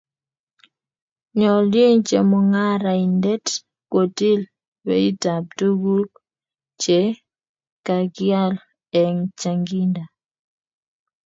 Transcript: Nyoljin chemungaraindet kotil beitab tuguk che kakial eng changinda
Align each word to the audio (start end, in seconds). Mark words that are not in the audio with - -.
Nyoljin 1.39 1.95
chemungaraindet 2.07 3.45
kotil 3.93 4.41
beitab 4.85 5.43
tuguk 5.57 6.09
che 6.81 6.99
kakial 7.85 8.53
eng 9.01 9.19
changinda 9.39 10.03